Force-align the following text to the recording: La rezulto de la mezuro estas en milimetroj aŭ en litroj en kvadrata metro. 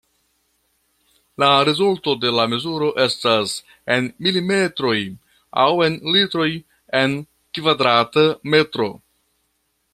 La 1.43 1.49
rezulto 1.67 2.15
de 2.23 2.31
la 2.37 2.45
mezuro 2.53 2.87
estas 3.05 3.53
en 3.97 4.09
milimetroj 4.29 4.97
aŭ 5.67 5.69
en 5.89 6.01
litroj 6.17 6.51
en 7.03 7.17
kvadrata 7.59 8.29
metro. 8.57 8.93